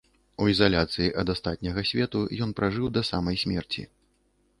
[0.43, 3.85] У ізаляцыі ад астатняга свету ён пражыў да самай смерці.